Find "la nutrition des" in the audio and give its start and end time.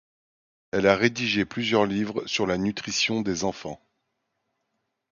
2.47-3.43